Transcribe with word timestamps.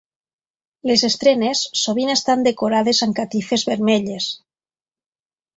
Les 0.91 1.03
estrenes 1.07 1.61
sovint 1.81 2.11
estan 2.15 2.47
decorades 2.49 3.03
amb 3.07 3.19
catifes 3.21 3.67
vermelles. 3.73 4.31